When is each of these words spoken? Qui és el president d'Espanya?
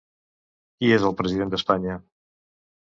Qui 0.79 0.89
és 0.97 1.05
el 1.11 1.15
president 1.21 1.53
d'Espanya? 1.53 2.01